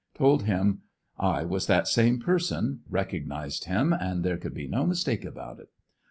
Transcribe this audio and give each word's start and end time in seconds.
Told 0.15 0.45
him 0.47 0.81
''I 1.19 1.47
was 1.47 1.67
that 1.67 1.87
same 1.87 2.19
person, 2.19 2.79
recognized 2.89 3.65
him 3.65 3.93
and 3.93 4.23
there 4.23 4.37
could 4.39 4.55
be 4.55 4.67
no 4.67 4.83
mistake 4.87 5.23
about 5.23 5.59
it." 5.59 5.69